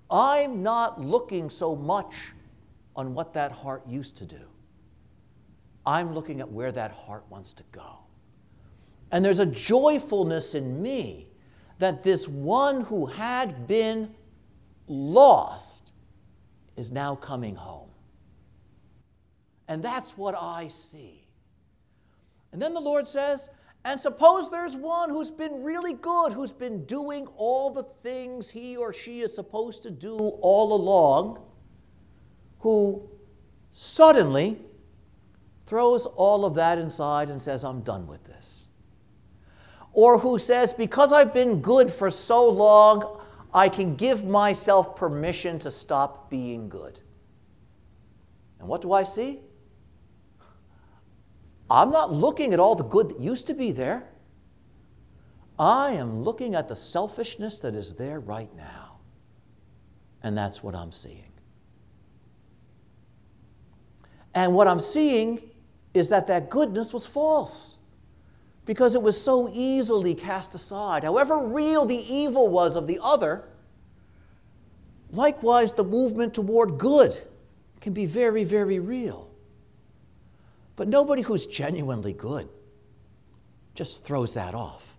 I'm 0.07 0.61
not 0.61 1.01
looking 1.01 1.49
so 1.49 1.75
much 1.75 2.13
on 2.95 3.15
what 3.15 3.33
that 3.33 3.51
heart 3.51 3.81
used 3.87 4.15
to 4.17 4.25
do. 4.25 4.41
I'm 5.87 6.13
looking 6.13 6.39
at 6.39 6.51
where 6.51 6.71
that 6.71 6.91
heart 6.91 7.23
wants 7.31 7.51
to 7.53 7.63
go. 7.71 7.97
And 9.11 9.25
there's 9.25 9.39
a 9.39 9.47
joyfulness 9.47 10.53
in 10.53 10.79
me 10.79 11.29
that 11.79 12.03
this 12.03 12.27
one 12.27 12.81
who 12.81 13.07
had 13.07 13.65
been 13.65 14.13
lost 14.85 15.93
is 16.75 16.91
now 16.91 17.15
coming 17.15 17.55
home. 17.55 17.89
And 19.67 19.81
that's 19.81 20.15
what 20.15 20.35
I 20.39 20.67
see. 20.67 21.26
And 22.57 22.61
then 22.63 22.73
the 22.73 22.81
Lord 22.81 23.07
says, 23.07 23.51
and 23.85 23.99
suppose 23.99 24.49
there's 24.49 24.75
one 24.75 25.11
who's 25.11 25.29
been 25.29 25.61
really 25.61 25.93
good, 25.93 26.33
who's 26.33 26.51
been 26.51 26.85
doing 26.85 27.27
all 27.37 27.69
the 27.69 27.83
things 28.01 28.49
he 28.49 28.75
or 28.75 28.91
she 28.91 29.21
is 29.21 29.35
supposed 29.35 29.83
to 29.83 29.91
do 29.91 30.17
all 30.17 30.73
along, 30.73 31.39
who 32.57 33.07
suddenly 33.71 34.57
throws 35.67 36.07
all 36.07 36.45
of 36.45 36.55
that 36.55 36.79
inside 36.79 37.29
and 37.29 37.39
says, 37.39 37.63
I'm 37.63 37.81
done 37.81 38.07
with 38.07 38.23
this. 38.23 38.65
Or 39.93 40.17
who 40.17 40.39
says, 40.39 40.73
because 40.73 41.13
I've 41.13 41.35
been 41.35 41.61
good 41.61 41.91
for 41.91 42.09
so 42.09 42.49
long, 42.49 43.21
I 43.53 43.69
can 43.69 43.95
give 43.95 44.25
myself 44.25 44.95
permission 44.95 45.59
to 45.59 45.69
stop 45.69 46.31
being 46.31 46.69
good. 46.69 47.01
And 48.59 48.67
what 48.67 48.81
do 48.81 48.93
I 48.93 49.03
see? 49.03 49.41
I'm 51.69 51.91
not 51.91 52.13
looking 52.13 52.53
at 52.53 52.59
all 52.59 52.75
the 52.75 52.83
good 52.83 53.09
that 53.09 53.19
used 53.19 53.47
to 53.47 53.53
be 53.53 53.71
there. 53.71 54.07
I 55.59 55.91
am 55.91 56.23
looking 56.23 56.55
at 56.55 56.67
the 56.67 56.75
selfishness 56.75 57.57
that 57.59 57.75
is 57.75 57.95
there 57.95 58.19
right 58.19 58.53
now. 58.55 58.99
And 60.23 60.37
that's 60.37 60.63
what 60.63 60.75
I'm 60.75 60.91
seeing. 60.91 61.31
And 64.33 64.53
what 64.53 64.67
I'm 64.67 64.79
seeing 64.79 65.41
is 65.93 66.09
that 66.09 66.27
that 66.27 66.49
goodness 66.49 66.93
was 66.93 67.07
false 67.07 67.77
because 68.65 68.93
it 68.93 69.01
was 69.01 69.19
so 69.19 69.49
easily 69.51 70.13
cast 70.13 70.53
aside. 70.53 71.03
However 71.03 71.39
real 71.39 71.85
the 71.85 71.97
evil 71.97 72.47
was 72.47 72.75
of 72.75 72.85
the 72.85 72.99
other, 73.01 73.45
likewise 75.11 75.73
the 75.73 75.83
movement 75.83 76.33
toward 76.33 76.77
good 76.77 77.19
can 77.81 77.93
be 77.93 78.05
very, 78.05 78.43
very 78.43 78.79
real. 78.79 79.29
But 80.77 80.87
nobody 80.87 81.23
who's 81.23 81.45
genuinely 81.45 82.13
good 82.13 82.47
just 83.73 84.03
throws 84.03 84.35
that 84.35 84.55
off. 84.55 84.95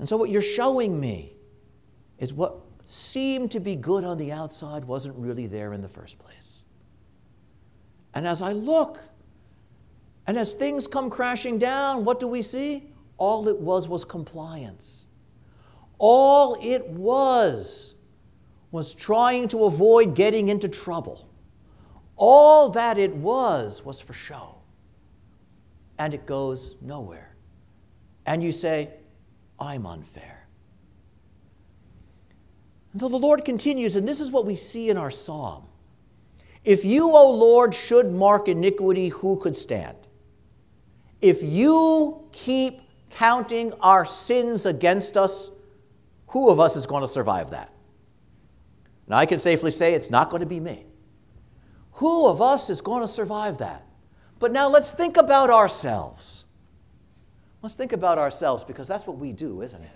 And 0.00 0.08
so, 0.08 0.16
what 0.16 0.30
you're 0.30 0.42
showing 0.42 0.98
me 0.98 1.34
is 2.18 2.32
what 2.32 2.56
seemed 2.86 3.52
to 3.52 3.60
be 3.60 3.76
good 3.76 4.04
on 4.04 4.18
the 4.18 4.32
outside 4.32 4.84
wasn't 4.84 5.14
really 5.16 5.46
there 5.46 5.74
in 5.74 5.82
the 5.82 5.88
first 5.88 6.18
place. 6.18 6.64
And 8.14 8.26
as 8.26 8.42
I 8.42 8.52
look, 8.52 8.98
and 10.26 10.38
as 10.38 10.54
things 10.54 10.86
come 10.86 11.10
crashing 11.10 11.58
down, 11.58 12.04
what 12.04 12.18
do 12.18 12.26
we 12.26 12.40
see? 12.42 12.90
All 13.18 13.48
it 13.48 13.58
was 13.58 13.86
was 13.86 14.04
compliance. 14.04 15.06
All 15.98 16.56
it 16.62 16.88
was 16.88 17.94
was 18.70 18.94
trying 18.94 19.46
to 19.48 19.64
avoid 19.64 20.14
getting 20.14 20.48
into 20.48 20.68
trouble. 20.68 21.28
All 22.16 22.70
that 22.70 22.96
it 22.96 23.14
was 23.14 23.84
was 23.84 24.00
for 24.00 24.14
show 24.14 24.59
and 26.00 26.14
it 26.14 26.24
goes 26.24 26.76
nowhere. 26.80 27.36
And 28.24 28.42
you 28.42 28.52
say, 28.52 28.88
I'm 29.58 29.84
unfair. 29.84 30.46
And 32.92 33.00
so 33.02 33.08
the 33.08 33.18
Lord 33.18 33.44
continues, 33.44 33.96
and 33.96 34.08
this 34.08 34.18
is 34.18 34.30
what 34.30 34.46
we 34.46 34.56
see 34.56 34.88
in 34.88 34.96
our 34.96 35.10
psalm. 35.10 35.64
If 36.64 36.86
you, 36.86 37.14
O 37.14 37.30
Lord, 37.30 37.74
should 37.74 38.10
mark 38.10 38.48
iniquity, 38.48 39.10
who 39.10 39.36
could 39.36 39.54
stand? 39.54 39.98
If 41.20 41.42
you 41.42 42.24
keep 42.32 42.80
counting 43.10 43.74
our 43.82 44.06
sins 44.06 44.64
against 44.64 45.18
us, 45.18 45.50
who 46.28 46.48
of 46.48 46.58
us 46.58 46.76
is 46.76 46.86
going 46.86 47.02
to 47.02 47.08
survive 47.08 47.50
that? 47.50 47.74
Now, 49.06 49.18
I 49.18 49.26
can 49.26 49.38
safely 49.38 49.70
say 49.70 49.92
it's 49.92 50.10
not 50.10 50.30
going 50.30 50.40
to 50.40 50.46
be 50.46 50.60
me. 50.60 50.86
Who 51.92 52.26
of 52.26 52.40
us 52.40 52.70
is 52.70 52.80
going 52.80 53.02
to 53.02 53.08
survive 53.08 53.58
that? 53.58 53.84
But 54.40 54.52
now 54.52 54.68
let's 54.68 54.90
think 54.90 55.18
about 55.18 55.50
ourselves. 55.50 56.46
Let's 57.62 57.76
think 57.76 57.92
about 57.92 58.18
ourselves 58.18 58.64
because 58.64 58.88
that's 58.88 59.06
what 59.06 59.18
we 59.18 59.32
do, 59.32 59.62
isn't 59.62 59.82
it? 59.82 59.90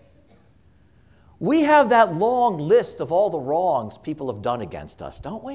We 1.40 1.62
have 1.62 1.88
that 1.88 2.14
long 2.14 2.58
list 2.58 3.00
of 3.00 3.10
all 3.10 3.30
the 3.30 3.40
wrongs 3.40 3.98
people 3.98 4.32
have 4.32 4.42
done 4.42 4.60
against 4.60 5.02
us, 5.02 5.18
don't 5.18 5.42
we? 5.42 5.54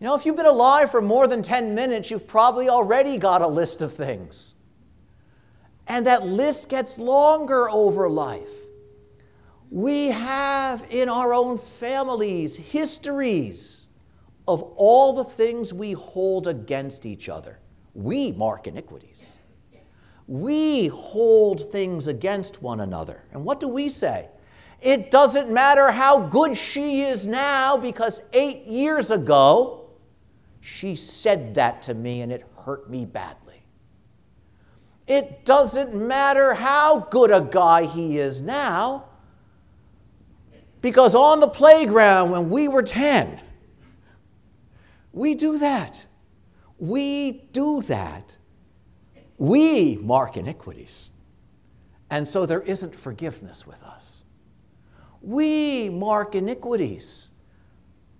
You 0.00 0.06
know, 0.06 0.14
if 0.14 0.26
you've 0.26 0.36
been 0.36 0.46
alive 0.46 0.90
for 0.90 1.00
more 1.00 1.26
than 1.26 1.42
10 1.42 1.74
minutes, 1.74 2.10
you've 2.10 2.26
probably 2.26 2.68
already 2.68 3.18
got 3.18 3.40
a 3.40 3.46
list 3.46 3.82
of 3.82 3.92
things. 3.92 4.54
And 5.86 6.06
that 6.06 6.26
list 6.26 6.68
gets 6.68 6.98
longer 6.98 7.70
over 7.70 8.10
life. 8.10 8.52
We 9.70 10.08
have 10.08 10.84
in 10.90 11.08
our 11.08 11.32
own 11.32 11.56
families 11.56 12.56
histories 12.56 13.77
of 14.48 14.62
all 14.76 15.12
the 15.12 15.24
things 15.24 15.74
we 15.74 15.92
hold 15.92 16.48
against 16.48 17.04
each 17.04 17.28
other. 17.28 17.58
We 17.92 18.32
mark 18.32 18.66
iniquities. 18.66 19.36
We 20.26 20.88
hold 20.88 21.70
things 21.70 22.06
against 22.06 22.62
one 22.62 22.80
another. 22.80 23.24
And 23.32 23.44
what 23.44 23.60
do 23.60 23.68
we 23.68 23.90
say? 23.90 24.28
It 24.80 25.10
doesn't 25.10 25.50
matter 25.50 25.92
how 25.92 26.20
good 26.20 26.56
she 26.56 27.02
is 27.02 27.26
now 27.26 27.76
because 27.76 28.22
eight 28.32 28.64
years 28.64 29.10
ago, 29.10 29.90
she 30.60 30.96
said 30.96 31.54
that 31.56 31.82
to 31.82 31.94
me 31.94 32.22
and 32.22 32.32
it 32.32 32.46
hurt 32.64 32.88
me 32.88 33.04
badly. 33.04 33.62
It 35.06 35.44
doesn't 35.44 35.94
matter 35.94 36.54
how 36.54 37.00
good 37.10 37.30
a 37.30 37.40
guy 37.40 37.84
he 37.84 38.18
is 38.18 38.40
now 38.40 39.04
because 40.80 41.14
on 41.14 41.40
the 41.40 41.48
playground 41.48 42.30
when 42.30 42.48
we 42.48 42.68
were 42.68 42.82
10, 42.82 43.40
we 45.12 45.34
do 45.34 45.58
that. 45.58 46.06
We 46.78 47.44
do 47.52 47.82
that. 47.82 48.36
We 49.36 49.96
mark 49.96 50.36
iniquities. 50.36 51.10
And 52.10 52.26
so 52.26 52.46
there 52.46 52.62
isn't 52.62 52.94
forgiveness 52.94 53.66
with 53.66 53.82
us. 53.82 54.24
We 55.20 55.88
mark 55.88 56.34
iniquities. 56.34 57.30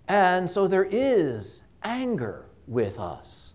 And 0.08 0.50
so 0.50 0.66
there 0.66 0.88
is 0.90 1.62
anger 1.82 2.46
with 2.66 2.98
us. 2.98 3.54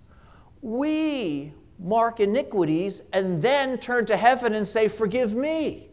We 0.62 1.54
mark 1.80 2.20
iniquities 2.20 3.02
and 3.12 3.42
then 3.42 3.78
turn 3.78 4.06
to 4.08 4.18
heaven 4.18 4.54
and 4.54 4.68
say, 4.68 4.88
Forgive 4.88 5.36
me. 5.36 5.90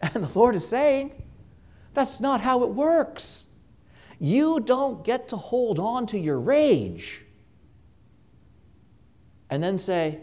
And 0.00 0.24
the 0.24 0.38
Lord 0.38 0.54
is 0.54 0.66
saying, 0.66 1.22
That's 1.94 2.20
not 2.20 2.40
how 2.40 2.62
it 2.62 2.70
works. 2.70 3.46
You 4.18 4.60
don't 4.60 5.04
get 5.04 5.28
to 5.28 5.36
hold 5.36 5.78
on 5.78 6.06
to 6.06 6.18
your 6.18 6.38
rage 6.38 7.24
and 9.50 9.62
then 9.62 9.78
say, 9.78 10.20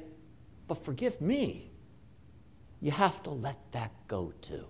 But 0.67 0.83
forgive 0.83 1.21
me. 1.21 1.71
You 2.81 2.91
have 2.91 3.21
to 3.24 3.29
let 3.29 3.57
that 3.71 3.91
go 4.07 4.33
too. 4.41 4.65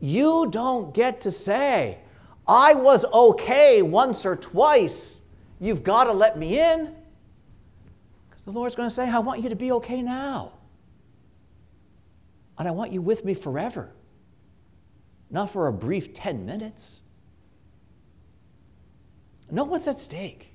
You 0.00 0.48
don't 0.50 0.92
get 0.92 1.22
to 1.22 1.30
say, 1.30 1.98
I 2.46 2.74
was 2.74 3.04
okay 3.04 3.82
once 3.82 4.26
or 4.26 4.36
twice. 4.36 5.20
You've 5.58 5.82
got 5.82 6.04
to 6.04 6.12
let 6.12 6.38
me 6.38 6.60
in. 6.60 6.94
Because 8.28 8.44
the 8.44 8.52
Lord's 8.52 8.74
going 8.74 8.88
to 8.88 8.94
say, 8.94 9.08
I 9.08 9.18
want 9.20 9.42
you 9.42 9.48
to 9.48 9.56
be 9.56 9.72
okay 9.72 10.02
now. 10.02 10.52
And 12.58 12.68
I 12.68 12.70
want 12.70 12.92
you 12.92 13.00
with 13.00 13.24
me 13.24 13.34
forever, 13.34 13.90
not 15.30 15.50
for 15.50 15.66
a 15.66 15.72
brief 15.72 16.12
10 16.12 16.46
minutes. 16.46 17.02
Know 19.50 19.64
what's 19.64 19.86
at 19.86 19.98
stake. 19.98 20.52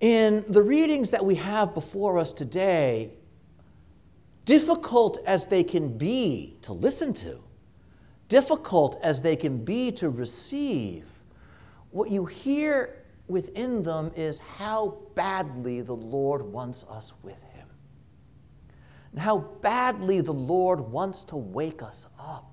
In 0.00 0.44
the 0.48 0.62
readings 0.62 1.10
that 1.10 1.24
we 1.24 1.36
have 1.36 1.74
before 1.74 2.18
us 2.18 2.32
today, 2.32 3.12
difficult 4.44 5.18
as 5.26 5.46
they 5.46 5.62
can 5.62 5.96
be 5.96 6.56
to 6.62 6.72
listen 6.72 7.12
to, 7.14 7.38
difficult 8.28 8.98
as 9.02 9.22
they 9.22 9.36
can 9.36 9.64
be 9.64 9.92
to 9.92 10.10
receive, 10.10 11.06
what 11.90 12.10
you 12.10 12.24
hear 12.24 13.04
within 13.28 13.82
them 13.82 14.10
is 14.16 14.38
how 14.40 14.98
badly 15.14 15.80
the 15.80 15.94
Lord 15.94 16.42
wants 16.42 16.84
us 16.90 17.12
with 17.22 17.40
Him, 17.42 17.68
and 19.12 19.20
how 19.20 19.38
badly 19.38 20.20
the 20.20 20.32
Lord 20.32 20.80
wants 20.80 21.22
to 21.24 21.36
wake 21.36 21.82
us 21.82 22.06
up, 22.18 22.51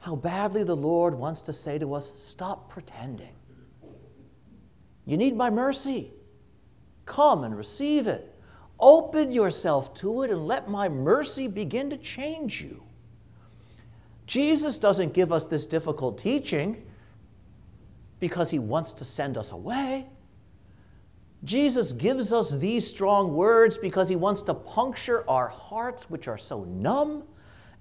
how 0.00 0.16
badly 0.16 0.64
the 0.64 0.76
Lord 0.76 1.14
wants 1.14 1.42
to 1.42 1.52
say 1.52 1.78
to 1.78 1.94
us, 1.94 2.12
Stop 2.16 2.70
pretending. 2.70 3.34
You 5.04 5.16
need 5.16 5.36
my 5.36 5.50
mercy. 5.50 6.12
Come 7.06 7.44
and 7.44 7.56
receive 7.56 8.06
it. 8.06 8.34
Open 8.78 9.32
yourself 9.32 9.94
to 9.94 10.22
it 10.22 10.30
and 10.30 10.46
let 10.46 10.68
my 10.68 10.88
mercy 10.88 11.48
begin 11.48 11.90
to 11.90 11.96
change 11.96 12.62
you. 12.62 12.82
Jesus 14.26 14.76
doesn't 14.76 15.14
give 15.14 15.32
us 15.32 15.46
this 15.46 15.64
difficult 15.64 16.18
teaching 16.18 16.84
because 18.20 18.50
he 18.50 18.58
wants 18.58 18.92
to 18.92 19.04
send 19.04 19.38
us 19.38 19.52
away. 19.52 20.06
Jesus 21.44 21.92
gives 21.92 22.32
us 22.32 22.50
these 22.50 22.86
strong 22.86 23.32
words 23.32 23.78
because 23.78 24.08
he 24.08 24.16
wants 24.16 24.42
to 24.42 24.54
puncture 24.54 25.28
our 25.30 25.48
hearts, 25.48 26.10
which 26.10 26.28
are 26.28 26.38
so 26.38 26.64
numb 26.64 27.22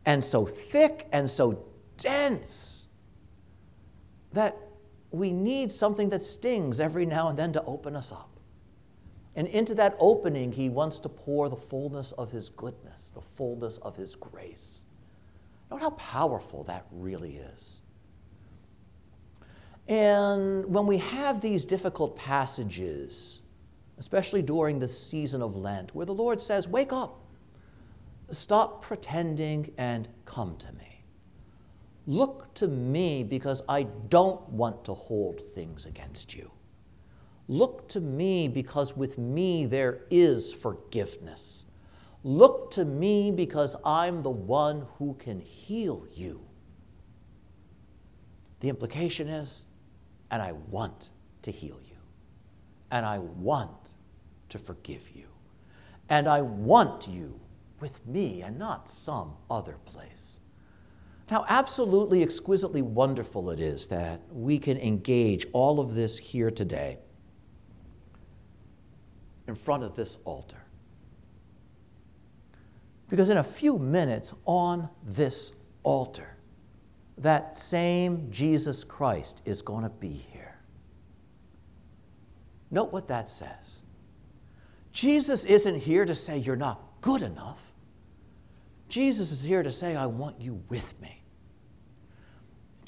and 0.06 0.24
so 0.24 0.46
thick 0.46 1.08
and 1.12 1.30
so 1.30 1.66
dense 1.98 2.86
that 4.34 4.58
we 5.12 5.32
need 5.32 5.72
something 5.72 6.10
that 6.10 6.22
stings 6.22 6.80
every 6.80 7.06
now 7.06 7.30
and 7.30 7.38
then 7.38 7.54
to 7.54 7.64
open 7.64 7.96
us 7.96 8.12
up. 8.12 8.30
And 9.36 9.48
into 9.48 9.76
that 9.76 9.96
opening, 10.00 10.52
he 10.52 10.70
wants 10.70 11.00
to 11.00 11.10
pour 11.10 11.48
the 11.48 11.56
fullness 11.56 12.12
of 12.14 12.32
his 12.32 12.50
goodness, 12.50 13.12
the 13.14 13.22
fullness 13.22 13.78
of 13.80 13.96
his 13.96 14.16
grace. 14.16 14.84
Note 15.70 15.82
how 15.82 15.92
powerful 15.92 16.64
that 16.64 16.86
really 16.92 17.38
is. 17.38 17.82
And 19.88 20.66
when 20.66 20.86
we 20.86 20.98
have 20.98 21.40
these 21.40 21.66
difficult 21.66 22.16
passages, 22.18 23.42
especially 23.98 24.42
during 24.42 24.80
the 24.80 24.88
season 24.88 25.42
of 25.42 25.56
Lent, 25.56 25.96
where 25.96 26.06
the 26.06 26.14
Lord 26.14 26.42
says, 26.42 26.68
Wake 26.68 26.92
up, 26.92 27.22
stop 28.30 28.82
pretending, 28.82 29.72
and 29.78 30.08
come 30.26 30.58
to 30.58 30.72
me. 30.74 30.87
Look 32.08 32.54
to 32.56 32.70
me 32.70 33.24
because 33.24 33.62
I 33.68 33.84
don't 33.84 34.48
want 34.50 34.86
to 34.86 34.94
hold 34.94 35.42
things 35.42 35.86
against 35.86 36.34
you. 36.34 36.50
Look 37.50 37.90
to 37.90 38.00
me 38.00 38.48
because 38.48 38.96
with 38.96 39.18
me 39.18 39.66
there 39.66 40.06
is 40.10 40.54
forgiveness. 40.54 41.66
Look 42.24 42.72
to 42.72 42.86
me 42.86 43.32
because 43.32 43.76
I'm 43.86 44.24
the 44.24 44.30
one 44.30 44.86
who 44.98 45.16
can 45.16 45.40
heal 45.40 46.08
you. 46.14 46.42
The 48.62 48.70
implication 48.70 49.28
is, 49.28 49.66
and 50.32 50.42
I 50.42 50.54
want 50.54 51.10
to 51.44 51.52
heal 51.52 51.80
you, 51.86 51.98
and 52.90 53.06
I 53.06 53.20
want 53.20 53.94
to 54.50 54.58
forgive 54.58 55.12
you, 55.14 55.28
and 56.10 56.28
I 56.28 56.42
want 56.42 57.08
you 57.08 57.40
with 57.80 58.06
me 58.08 58.42
and 58.42 58.58
not 58.58 58.90
some 58.90 59.34
other 59.50 59.78
place. 59.86 60.40
How 61.30 61.46
absolutely 61.50 62.24
exquisitely 62.24 62.82
wonderful 62.82 63.50
it 63.50 63.60
is 63.60 63.88
that 63.88 64.22
we 64.32 64.60
can 64.60 64.78
engage 64.78 65.46
all 65.52 65.80
of 65.80 65.94
this 65.94 66.18
here 66.18 66.50
today 66.50 66.98
in 69.48 69.56
front 69.56 69.84
of 69.84 69.96
this 69.96 70.18
altar. 70.24 70.64
Because 73.10 73.30
in 73.30 73.38
a 73.38 73.44
few 73.44 73.78
minutes 73.78 74.34
on 74.46 74.90
this 75.04 75.52
altar, 75.84 76.38
that 77.18 77.58
same 77.58 78.30
Jesus 78.30 78.84
Christ 78.84 79.42
is 79.46 79.62
going 79.62 79.84
to 79.84 79.90
be 79.90 80.26
here. 80.32 80.58
Note 82.70 82.92
what 82.92 83.08
that 83.08 83.30
says. 83.30 83.82
Jesus 84.92 85.44
isn't 85.46 85.80
here 85.80 86.06
to 86.06 86.16
say 86.16 86.38
you're 86.38 86.56
not 86.56 86.82
good 87.02 87.22
enough. 87.22 87.62
Jesus 88.90 89.32
is 89.32 89.44
here 89.44 89.64
to 89.64 89.72
say, 89.72 89.96
I 89.96 90.06
want 90.06 90.40
you 90.42 90.62
with 90.70 91.00
me. 91.02 91.17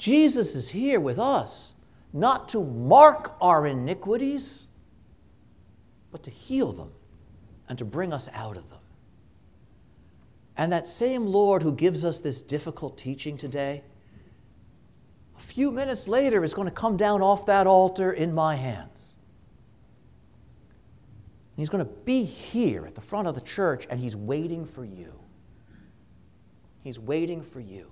Jesus 0.00 0.54
is 0.54 0.70
here 0.70 0.98
with 0.98 1.18
us, 1.18 1.74
not 2.14 2.48
to 2.48 2.64
mark 2.64 3.36
our 3.38 3.66
iniquities, 3.66 4.66
but 6.10 6.22
to 6.22 6.30
heal 6.30 6.72
them 6.72 6.90
and 7.68 7.76
to 7.76 7.84
bring 7.84 8.10
us 8.10 8.26
out 8.32 8.56
of 8.56 8.70
them. 8.70 8.78
And 10.56 10.72
that 10.72 10.86
same 10.86 11.26
Lord 11.26 11.62
who 11.62 11.72
gives 11.72 12.02
us 12.02 12.18
this 12.18 12.40
difficult 12.40 12.96
teaching 12.96 13.36
today, 13.36 13.82
a 15.36 15.40
few 15.40 15.70
minutes 15.70 16.08
later 16.08 16.44
is 16.44 16.54
going 16.54 16.66
to 16.68 16.74
come 16.74 16.96
down 16.96 17.20
off 17.20 17.44
that 17.44 17.66
altar 17.66 18.10
in 18.10 18.34
my 18.34 18.56
hands. 18.56 19.18
He's 21.56 21.68
going 21.68 21.84
to 21.84 21.92
be 22.04 22.24
here 22.24 22.86
at 22.86 22.94
the 22.94 23.02
front 23.02 23.28
of 23.28 23.34
the 23.34 23.42
church 23.42 23.86
and 23.90 24.00
he's 24.00 24.16
waiting 24.16 24.64
for 24.64 24.82
you. 24.82 25.12
He's 26.82 26.98
waiting 26.98 27.42
for 27.42 27.60
you. 27.60 27.90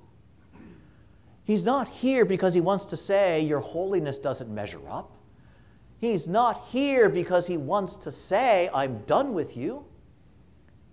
He's 1.48 1.64
not 1.64 1.88
here 1.88 2.26
because 2.26 2.52
he 2.52 2.60
wants 2.60 2.84
to 2.84 2.96
say 2.98 3.40
your 3.40 3.60
holiness 3.60 4.18
doesn't 4.18 4.54
measure 4.54 4.86
up. 4.86 5.16
He's 5.96 6.28
not 6.28 6.66
here 6.68 7.08
because 7.08 7.46
he 7.46 7.56
wants 7.56 7.96
to 7.96 8.12
say, 8.12 8.68
I'm 8.74 8.98
done 9.06 9.32
with 9.32 9.56
you. 9.56 9.86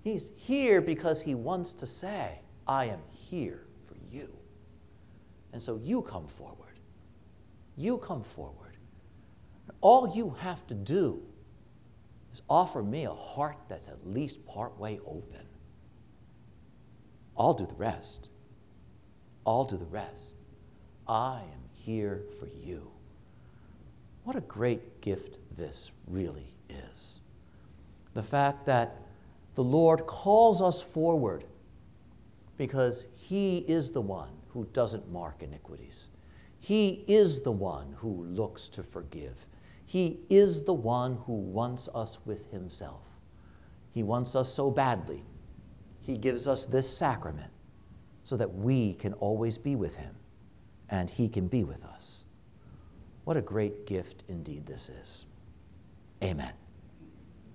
He's 0.02 0.32
here 0.38 0.80
because 0.80 1.22
he 1.22 1.36
wants 1.36 1.74
to 1.74 1.86
say, 1.86 2.40
I 2.66 2.86
am 2.86 3.02
here 3.10 3.66
for 3.86 3.96
you. 4.10 4.30
And 5.52 5.62
so 5.62 5.76
you 5.84 6.02
come 6.04 6.26
forward. 6.26 6.80
You 7.76 7.98
come 7.98 8.24
forward. 8.24 8.78
All 9.82 10.16
you 10.16 10.38
have 10.40 10.66
to 10.68 10.74
do 10.74 11.22
is 12.32 12.42
offer 12.50 12.82
me 12.82 13.04
a 13.04 13.14
heart 13.14 13.58
that's 13.68 13.90
at 13.90 14.08
least 14.08 14.46
partway 14.46 15.00
open. 15.06 15.48
I'll 17.38 17.54
do 17.54 17.66
the 17.66 17.76
rest. 17.76 18.30
I'll 19.46 19.66
do 19.66 19.76
the 19.76 19.84
rest. 19.84 20.45
I 21.08 21.42
am 21.42 21.70
here 21.72 22.24
for 22.40 22.48
you. 22.48 22.90
What 24.24 24.36
a 24.36 24.42
great 24.42 25.02
gift 25.02 25.38
this 25.56 25.92
really 26.08 26.56
is. 26.70 27.20
The 28.14 28.24
fact 28.24 28.66
that 28.66 29.02
the 29.54 29.64
Lord 29.64 30.08
calls 30.08 30.62
us 30.62 30.82
forward 30.82 31.46
because 32.58 33.06
He 33.16 33.60
is 33.68 33.92
the 33.92 34.02
one 34.02 34.30
who 34.50 34.68
doesn't 34.74 35.12
mark 35.12 35.44
iniquities. 35.44 36.10
He 36.60 37.04
is 37.08 37.42
the 37.42 37.52
one 37.52 37.94
who 37.98 38.24
looks 38.24 38.68
to 38.70 38.82
forgive. 38.82 39.46
He 39.86 40.22
is 40.30 40.64
the 40.64 40.74
one 40.74 41.20
who 41.28 41.34
wants 41.34 41.88
us 41.94 42.18
with 42.26 42.52
Himself. 42.52 43.04
He 43.92 44.02
wants 44.02 44.36
us 44.36 44.52
so 44.52 44.72
badly. 44.72 45.24
He 46.02 46.18
gives 46.18 46.48
us 46.48 46.66
this 46.66 46.90
sacrament 46.90 47.52
so 48.24 48.36
that 48.38 48.56
we 48.56 48.96
can 48.96 49.14
always 49.14 49.60
be 49.60 49.76
with 49.76 49.96
Him 49.96 50.16
and 50.90 51.10
He 51.10 51.28
can 51.30 51.48
be 51.48 51.64
with 51.64 51.86
us. 51.86 52.26
What 53.24 53.38
a 53.38 53.42
great 53.42 53.88
gift 53.88 54.24
indeed 54.28 54.66
this 54.66 54.90
is. 54.90 55.26
Amen. 56.24 56.54